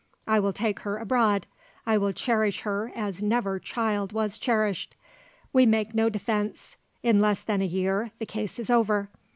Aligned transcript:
I 0.25 0.39
will 0.39 0.51
take 0.51 0.79
her 0.79 0.97
abroad. 0.97 1.45
I 1.85 1.99
will 1.99 2.11
cherish 2.11 2.61
her 2.61 2.91
as 2.95 3.21
never 3.21 3.59
child 3.59 4.13
was 4.13 4.39
cherished. 4.39 4.95
We 5.53 5.67
make 5.67 5.93
no 5.93 6.09
defence. 6.09 6.75
In 7.03 7.21
less 7.21 7.43
than 7.43 7.61
a 7.61 7.65
year 7.65 8.09
the 8.17 8.25
case 8.25 8.57
is 8.57 8.71
over. 8.71 9.09